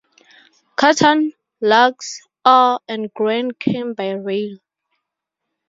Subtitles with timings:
[0.77, 1.31] Cotton,
[1.61, 4.57] logs, ore and grain came by rail.